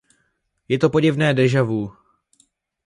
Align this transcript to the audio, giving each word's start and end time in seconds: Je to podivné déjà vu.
Je 0.67 0.77
to 0.81 0.89
podivné 0.89 1.29
déjà 1.37 1.61
vu. 1.63 1.85